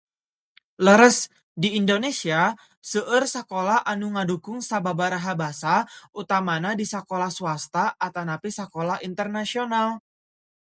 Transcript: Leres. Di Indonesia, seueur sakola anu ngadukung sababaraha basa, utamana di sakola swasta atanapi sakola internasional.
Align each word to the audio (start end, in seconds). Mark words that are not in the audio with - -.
Leres. 0.87 1.17
Di 1.65 1.69
Indonesia, 1.79 2.39
seueur 2.91 3.23
sakola 3.33 3.77
anu 3.93 4.07
ngadukung 4.15 4.59
sababaraha 4.69 5.33
basa, 5.43 5.75
utamana 6.21 6.71
di 6.79 6.85
sakola 6.93 7.27
swasta 7.37 7.83
atanapi 8.07 8.49
sakola 8.59 8.95
internasional. 9.09 9.89